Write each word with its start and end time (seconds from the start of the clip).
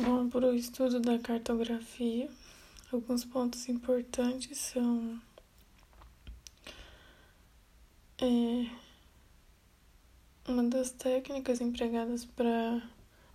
Bom, 0.00 0.28
para 0.28 0.46
o 0.46 0.54
estudo 0.54 1.00
da 1.00 1.18
cartografia, 1.18 2.30
alguns 2.92 3.24
pontos 3.24 3.68
importantes 3.68 4.56
são 4.56 5.20
é, 8.22 8.70
uma 10.46 10.62
das 10.62 10.92
técnicas 10.92 11.60
empregadas 11.60 12.24
para 12.24 12.80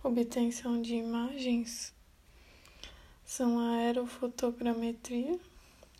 obtenção 0.02 0.80
de 0.80 0.94
imagens 0.94 1.92
são 3.26 3.58
a 3.58 3.76
aerofotogrametria, 3.80 5.38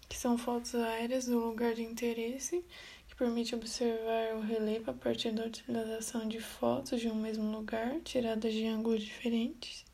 que 0.09 0.17
são 0.17 0.39
fotos 0.39 0.75
aéreas 0.75 1.27
do 1.27 1.39
lugar 1.41 1.75
de 1.75 1.83
interesse, 1.83 2.65
que 3.07 3.15
permite 3.15 3.55
observar 3.55 4.35
o 4.37 4.41
relevo 4.41 4.93
a 4.93 4.95
partir 4.95 5.31
da 5.31 5.45
utilização 5.45 6.27
de 6.27 6.41
fotos 6.41 7.03
de 7.03 7.09
um 7.09 7.17
mesmo 7.17 7.53
lugar, 7.55 8.01
tiradas 8.01 8.55
de 8.55 8.65
ângulos 8.67 9.03
diferentes 9.03 9.85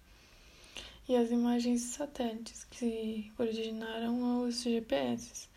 e 1.10 1.16
as 1.16 1.32
imagens 1.32 1.80
de 1.80 1.86
satélites 1.88 2.62
que 2.70 3.32
originaram 3.36 4.44
os 4.44 4.62
GPS. 4.62 5.48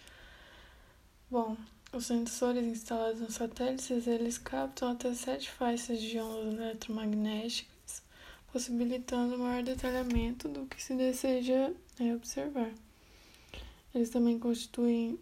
Bom, 1.29 1.55
os 1.93 2.07
sensores 2.07 2.65
instalados 2.65 3.21
nos 3.21 3.35
satélites, 3.35 4.07
eles 4.07 4.39
captam 4.39 4.89
até 4.89 5.13
sete 5.13 5.51
faixas 5.51 6.01
de 6.01 6.17
ondas 6.17 6.55
eletromagnéticas, 6.55 8.01
possibilitando 8.51 9.37
maior 9.37 9.61
detalhamento 9.61 10.49
do 10.49 10.65
que 10.65 10.81
se 10.81 10.95
deseja 10.95 11.71
é, 11.99 12.15
observar. 12.15 12.71
Eles 13.93 14.09
também 14.09 14.39
constituem 14.39 15.19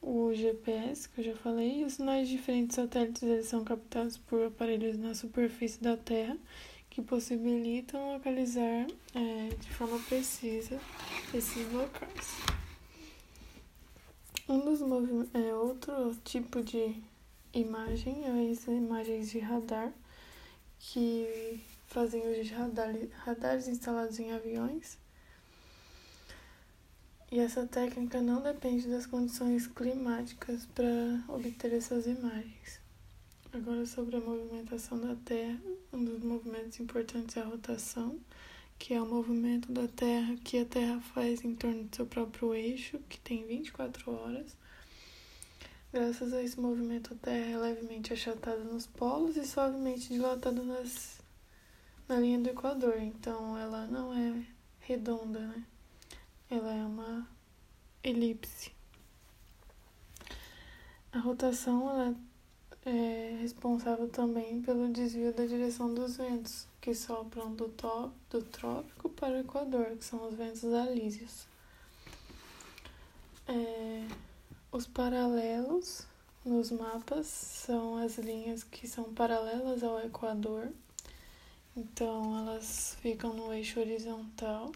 o 0.00 0.32
GPS, 0.32 1.08
que 1.08 1.22
eu 1.22 1.24
já 1.24 1.34
falei, 1.34 1.80
e 1.80 1.84
os 1.84 1.94
sinais 1.94 2.28
de 2.28 2.36
diferentes 2.36 2.76
satélites 2.76 3.24
eles 3.24 3.46
são 3.46 3.64
captados 3.64 4.16
por 4.16 4.46
aparelhos 4.46 4.96
na 4.96 5.12
superfície 5.12 5.82
da 5.82 5.96
Terra 5.96 6.38
que 6.96 7.02
possibilitam 7.02 8.14
localizar 8.14 8.86
é, 9.14 9.54
de 9.54 9.68
forma 9.74 9.98
precisa 10.08 10.80
esses 11.34 11.70
locais. 11.70 12.38
Um 14.48 14.60
dos 14.60 14.80
é, 15.34 15.54
outro 15.54 16.16
tipo 16.24 16.62
de 16.62 16.96
imagem 17.52 18.24
é 18.24 18.50
as 18.50 18.66
imagens 18.66 19.30
de 19.30 19.40
radar, 19.40 19.92
que 20.78 21.62
fazem 21.86 22.26
uso 22.32 22.44
de 22.44 22.54
radar, 22.54 22.94
radares 23.26 23.68
instalados 23.68 24.18
em 24.18 24.32
aviões. 24.32 24.96
E 27.30 27.38
essa 27.40 27.66
técnica 27.66 28.22
não 28.22 28.40
depende 28.40 28.88
das 28.88 29.04
condições 29.04 29.66
climáticas 29.66 30.64
para 30.64 31.22
obter 31.28 31.74
essas 31.74 32.06
imagens. 32.06 32.80
Agora 33.52 33.84
sobre 33.84 34.16
a 34.16 34.20
movimentação 34.20 34.98
da 34.98 35.14
Terra, 35.16 35.75
um 35.96 36.04
dos 36.04 36.22
movimentos 36.22 36.78
importantes 36.78 37.36
é 37.38 37.40
a 37.40 37.46
rotação, 37.46 38.20
que 38.78 38.92
é 38.92 39.00
o 39.00 39.06
movimento 39.06 39.72
da 39.72 39.88
Terra 39.88 40.36
que 40.44 40.58
a 40.58 40.64
Terra 40.66 41.00
faz 41.00 41.42
em 41.42 41.54
torno 41.54 41.84
do 41.84 41.96
seu 41.96 42.06
próprio 42.06 42.54
eixo, 42.54 42.98
que 43.08 43.18
tem 43.18 43.46
24 43.46 44.12
horas. 44.12 44.54
Graças 45.90 46.34
a 46.34 46.42
esse 46.42 46.60
movimento, 46.60 47.14
a 47.14 47.16
Terra 47.16 47.50
é 47.50 47.56
levemente 47.56 48.12
achatada 48.12 48.62
nos 48.62 48.86
polos 48.86 49.38
e 49.38 49.46
suavemente 49.46 50.08
dilatada 50.08 50.62
nas, 50.62 51.18
na 52.06 52.20
linha 52.20 52.38
do 52.40 52.50
Equador. 52.50 52.98
Então, 52.98 53.56
ela 53.56 53.86
não 53.86 54.12
é 54.12 54.44
redonda, 54.80 55.40
né? 55.40 55.64
Ela 56.50 56.74
é 56.74 56.84
uma 56.84 57.26
elipse. 58.04 58.70
A 61.10 61.18
rotação 61.18 61.88
ela 61.88 62.14
é 62.86 63.36
responsável 63.40 64.08
também 64.08 64.62
pelo 64.62 64.88
desvio 64.92 65.32
da 65.32 65.44
direção 65.44 65.92
dos 65.92 66.16
ventos, 66.16 66.68
que 66.80 66.94
sopram 66.94 67.52
do, 67.52 67.68
top, 67.70 68.14
do 68.30 68.40
trópico 68.42 69.08
para 69.10 69.34
o 69.34 69.40
equador, 69.40 69.96
que 69.96 70.04
são 70.04 70.28
os 70.28 70.34
ventos 70.34 70.64
alísios. 70.72 71.46
É, 73.48 74.06
os 74.70 74.86
paralelos 74.86 76.06
nos 76.44 76.70
mapas 76.70 77.26
são 77.26 77.96
as 77.96 78.18
linhas 78.18 78.62
que 78.62 78.86
são 78.86 79.12
paralelas 79.12 79.82
ao 79.82 79.98
equador, 80.00 80.68
então 81.76 82.38
elas 82.38 82.96
ficam 83.00 83.34
no 83.34 83.52
eixo 83.52 83.80
horizontal. 83.80 84.70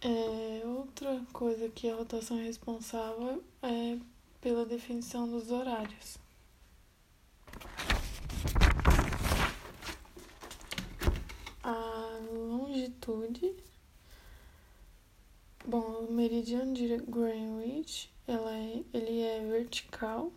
É, 0.00 0.62
outra 0.66 1.22
coisa 1.32 1.68
que 1.68 1.90
a 1.90 1.94
rotação 1.94 2.38
é 2.38 2.44
responsável 2.44 3.44
é 3.62 3.98
pela 4.42 4.66
definição 4.66 5.28
dos 5.28 5.52
horários. 5.52 6.18
A 11.62 12.18
longitude. 12.32 13.54
Bom, 15.64 16.06
o 16.08 16.12
meridiano 16.12 16.74
de 16.74 16.96
Greenwich, 16.96 18.12
ela 18.26 18.52
é, 18.52 18.82
ele 18.92 19.20
é 19.20 19.46
vertical. 19.48 20.32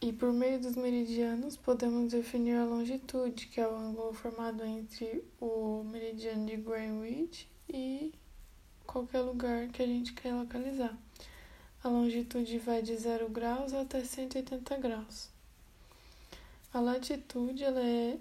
E 0.00 0.12
por 0.12 0.32
meio 0.32 0.60
dos 0.60 0.76
meridianos 0.76 1.56
podemos 1.56 2.12
definir 2.12 2.54
a 2.54 2.64
longitude, 2.64 3.48
que 3.48 3.60
é 3.60 3.66
o 3.66 3.74
ângulo 3.74 4.12
formado 4.12 4.64
entre 4.64 5.24
o 5.40 5.82
meridiano 5.82 6.46
de 6.46 6.56
Greenwich 6.56 7.48
e 7.68 8.12
qualquer 8.86 9.20
lugar 9.20 9.68
que 9.68 9.82
a 9.82 9.86
gente 9.86 10.12
quer 10.12 10.34
localizar. 10.34 10.96
A 11.82 11.88
longitude 11.88 12.58
vai 12.58 12.80
de 12.80 12.96
0 12.96 13.28
graus 13.28 13.72
até 13.72 14.04
180 14.04 14.76
graus. 14.78 15.28
A 16.72 16.80
latitude 16.80 17.64
ela 17.64 17.80
é 17.80 18.18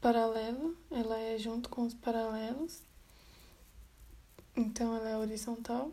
paralela, 0.00 0.74
ela 0.90 1.18
é 1.18 1.38
junto 1.38 1.68
com 1.68 1.82
os 1.82 1.94
paralelos, 1.94 2.80
então 4.56 4.96
ela 4.96 5.10
é 5.10 5.16
horizontal 5.16 5.92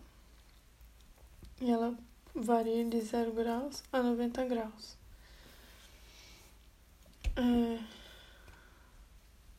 e 1.60 1.70
ela 1.70 1.98
varia 2.34 2.84
de 2.86 3.02
0 3.02 3.32
graus 3.34 3.84
a 3.92 4.02
90 4.02 4.46
graus. 4.46 4.98
É, 7.36 8.03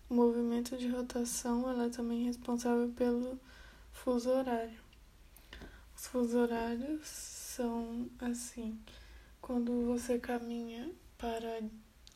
o 0.09 0.15
movimento 0.15 0.77
de 0.77 0.89
rotação 0.89 1.69
ela 1.71 1.87
é 1.87 1.91
também 1.91 2.25
responsável 2.25 2.89
pelo 2.91 3.39
Fuso 3.95 4.29
horário. 4.29 4.79
Os 5.97 6.09
fuso 6.09 6.37
horários 6.37 7.07
são 7.07 8.11
assim: 8.19 8.79
quando 9.41 9.87
você 9.87 10.19
caminha 10.19 10.91
para 11.17 11.63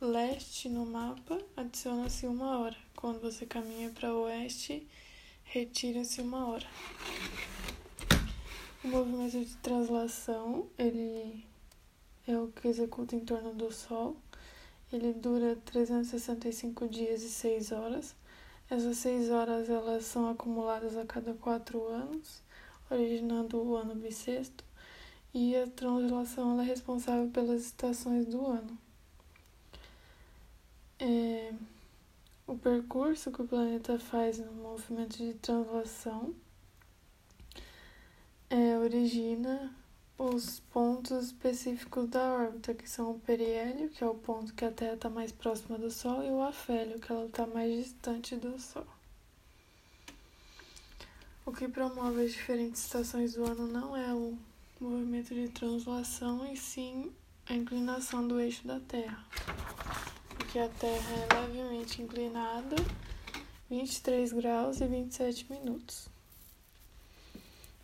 leste 0.00 0.69
no 0.69 0.84
mapa, 0.84 1.41
adiciona-se 1.56 2.27
uma 2.27 2.59
hora. 2.59 2.77
Quando 2.94 3.21
você 3.21 3.47
caminha 3.47 3.91
para 3.91 4.15
oeste, 4.15 4.87
retira-se 5.44 6.21
uma 6.21 6.47
hora. 6.47 6.66
O 8.84 8.88
movimento 8.88 9.43
de 9.44 9.56
translação, 9.56 10.69
ele 10.77 11.47
é 12.27 12.37
o 12.37 12.48
que 12.48 12.69
executa 12.69 13.16
em 13.16 13.25
torno 13.25 13.54
do 13.54 13.72
Sol. 13.72 14.16
Ele 14.93 15.12
dura 15.12 15.56
365 15.65 16.88
dias 16.88 17.22
e 17.22 17.28
6 17.28 17.72
horas. 17.72 18.15
Essas 18.71 18.99
seis 18.99 19.31
horas 19.31 19.71
elas 19.71 20.04
são 20.04 20.28
acumuladas 20.28 20.94
a 20.99 21.04
cada 21.06 21.32
quatro 21.32 21.88
anos, 21.88 22.43
originando 22.91 23.56
o 23.56 23.75
ano 23.75 23.94
bissexto, 23.94 24.62
e 25.32 25.56
a 25.56 25.66
translação 25.66 26.60
é 26.60 26.65
responsável 26.65 27.31
pelas 27.31 27.62
estações 27.62 28.27
do 28.27 28.47
ano. 28.47 28.78
É, 30.98 31.54
o 32.47 32.59
percurso 32.59 33.32
que 33.32 33.41
o 33.41 33.48
planeta 33.48 33.98
faz 33.98 34.38
no 34.38 34.53
movimento 34.53 35.16
de 35.16 35.32
translação 35.34 36.34
é, 38.50 38.77
origina 38.78 39.72
os 40.19 40.59
pontos 40.73 41.27
específicos 41.27 42.09
da 42.09 42.21
órbita, 42.21 42.75
que 42.75 42.91
são 42.91 43.12
o 43.12 43.21
periélio, 43.21 43.89
que 43.89 44.03
é 44.03 44.06
o 44.06 44.15
ponto 44.15 44.53
que 44.53 44.65
a 44.65 44.71
Terra 44.73 44.95
está 44.95 45.09
mais 45.09 45.31
próxima 45.31 45.78
do 45.78 45.92
Sol, 45.92 46.25
e 46.25 46.31
o 46.31 46.42
afélio, 46.42 46.98
que 46.98 47.13
ela 47.13 47.27
está 47.27 47.47
mais 47.47 47.72
distante 47.84 48.34
do 48.34 48.59
Sol. 48.59 48.87
O 51.47 51.53
que 51.53 51.69
promove 51.69 52.25
as 52.25 52.33
diferentes 52.33 52.84
estações 52.84 53.34
do 53.34 53.45
ano 53.45 53.69
não 53.69 53.97
é 53.97 54.13
o 54.13 54.37
movimento 54.81 55.33
de 55.33 55.48
translação, 55.51 56.53
e 56.53 56.57
sim 56.57 57.13
a 57.48 57.54
inclinação 57.54 58.27
do 58.27 58.41
eixo 58.41 58.66
da 58.66 58.81
Terra. 58.81 59.25
Porque 60.31 60.59
a 60.59 60.69
Terra 60.69 61.15
é 61.31 61.41
levemente 61.47 62.03
inclinada, 62.03 62.77
23 63.71 64.33
graus 64.33 64.81
e 64.81 64.87
27 64.87 65.47
minutos. 65.51 66.17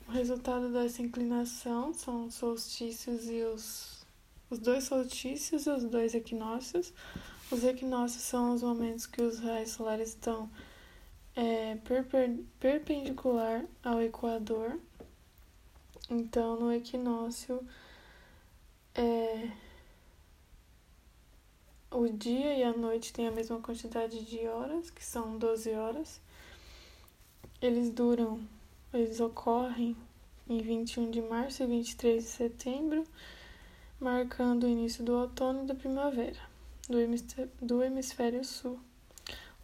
O 0.07 0.13
resultado 0.13 0.73
dessa 0.73 1.03
inclinação 1.03 1.93
são 1.95 2.27
os 2.27 2.35
solstícios 2.35 3.29
e 3.29 3.43
os, 3.43 4.07
os 4.51 4.59
dois 4.59 4.85
solstícios 4.85 5.67
e 5.67 5.71
os 5.71 5.85
dois 5.85 6.15
equinócios. 6.15 6.93
Os 7.51 7.65
equinócios 7.65 8.23
são 8.23 8.55
os 8.55 8.63
momentos 8.63 9.07
que 9.07 9.23
os 9.23 9.39
raios 9.39 9.71
solares 9.71 10.11
estão 10.11 10.51
é, 11.37 11.77
perper, 11.77 12.39
perpendicular 12.61 13.65
ao 13.83 14.01
equador. 14.01 14.79
Então, 16.11 16.61
no 16.61 16.73
equinócio, 16.73 17.67
é, 18.95 19.51
o 21.91 22.09
dia 22.09 22.59
e 22.59 22.63
a 22.63 22.73
noite 22.73 23.13
têm 23.13 23.29
a 23.29 23.31
mesma 23.31 23.61
quantidade 23.61 24.25
de 24.25 24.47
horas, 24.47 24.91
que 24.91 25.05
são 25.05 25.39
12 25.39 25.73
horas. 25.73 26.21
Eles 27.61 27.91
duram, 27.91 28.41
eles 28.97 29.21
ocorrem 29.21 29.97
em 30.49 30.59
21 30.59 31.11
de 31.11 31.21
março 31.21 31.63
e 31.63 31.67
23 31.67 32.23
de 32.23 32.29
setembro, 32.29 33.05
marcando 33.99 34.65
o 34.65 34.69
início 34.69 35.05
do 35.05 35.15
outono 35.15 35.65
e 35.65 35.67
da 35.67 35.75
primavera 35.75 36.55
do 37.61 37.83
hemisfério 37.83 38.45
sul. 38.45 38.79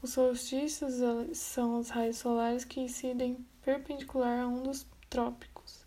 Os 0.02 0.12
solstícios 0.12 0.94
são 1.34 1.78
os 1.78 1.90
raios 1.90 2.16
solares 2.16 2.64
que 2.64 2.80
incidem 2.80 3.44
perpendicular 3.62 4.40
a 4.40 4.48
um 4.48 4.62
dos 4.62 4.86
trópicos. 5.10 5.84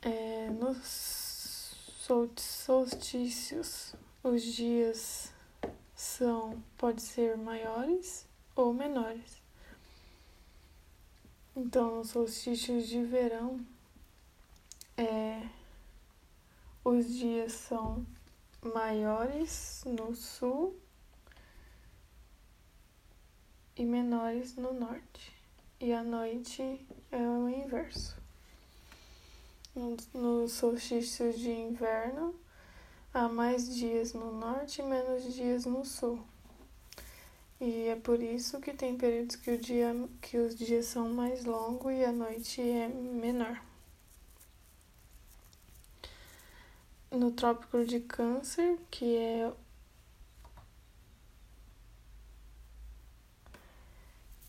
É, 0.00 0.50
nos 0.50 1.74
solstícios, 1.96 3.94
os 4.22 4.42
dias 4.42 5.32
são 5.96 6.62
pode 6.76 7.02
ser 7.02 7.36
maiores 7.36 8.26
ou 8.54 8.72
menores. 8.72 9.43
Então, 11.56 11.98
nos 11.98 12.10
solstícios 12.10 12.88
de 12.88 13.00
verão, 13.04 13.64
é, 14.96 15.48
os 16.84 17.06
dias 17.14 17.52
são 17.52 18.04
maiores 18.60 19.84
no 19.86 20.16
sul 20.16 20.76
e 23.76 23.84
menores 23.84 24.56
no 24.56 24.72
norte, 24.72 25.32
e 25.78 25.92
a 25.92 26.02
noite 26.02 26.84
é 27.12 27.18
o 27.18 27.48
inverso. 27.48 28.20
Nos 30.12 30.52
solstícios 30.52 31.38
de 31.38 31.52
inverno, 31.52 32.34
há 33.12 33.28
mais 33.28 33.72
dias 33.72 34.12
no 34.12 34.32
norte 34.32 34.82
e 34.82 34.84
menos 34.84 35.32
dias 35.32 35.66
no 35.66 35.84
sul. 35.84 36.33
E 37.66 37.88
é 37.88 37.96
por 37.96 38.22
isso 38.22 38.60
que 38.60 38.74
tem 38.74 38.94
períodos 38.94 39.36
que, 39.36 39.50
o 39.50 39.56
dia, 39.56 39.96
que 40.20 40.36
os 40.36 40.54
dias 40.54 40.84
são 40.84 41.08
mais 41.08 41.46
longos 41.46 41.94
e 41.94 42.04
a 42.04 42.12
noite 42.12 42.60
é 42.60 42.88
menor. 42.88 43.58
No 47.10 47.30
Trópico 47.30 47.82
de 47.86 48.00
Câncer, 48.00 48.76
que 48.90 49.16
é 49.16 49.50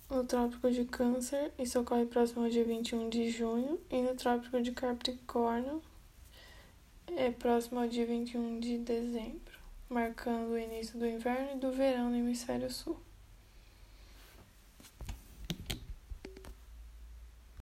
No 0.09 0.25
Trópico 0.25 0.69
de 0.69 0.83
Câncer, 0.83 1.53
isso 1.57 1.79
ocorre 1.79 2.05
próximo 2.05 2.43
ao 2.43 2.49
dia 2.49 2.65
21 2.65 3.09
de 3.09 3.29
junho, 3.29 3.79
e 3.89 4.01
no 4.01 4.13
Trópico 4.13 4.61
de 4.61 4.73
Capricórnio, 4.73 5.81
é 7.07 7.31
próximo 7.31 7.79
ao 7.79 7.87
dia 7.87 8.05
21 8.05 8.59
de 8.59 8.77
dezembro, 8.77 9.54
marcando 9.89 10.49
o 10.49 10.57
início 10.57 10.97
do 10.97 11.05
inverno 11.05 11.51
e 11.53 11.59
do 11.59 11.71
verão 11.71 12.09
no 12.09 12.17
hemisfério 12.17 12.69
sul. 12.69 12.99